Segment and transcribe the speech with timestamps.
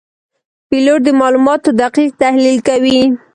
[0.69, 2.99] پیلوټ د معلوماتو دقیق تحلیل کوي.